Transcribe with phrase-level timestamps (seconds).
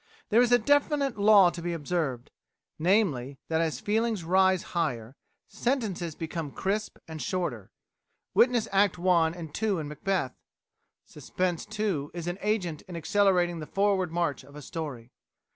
[0.29, 2.31] There is a definite law to be observed
[2.79, 5.15] namely, that as feeling rises higher,
[5.47, 7.69] sentences become crisp and shorter;
[8.33, 9.27] witness Acts i.
[9.27, 9.69] and ii.
[9.79, 10.33] in Macbeth.
[11.05, 15.11] Suspense, too, is an agent in accelerating the forward march of a story.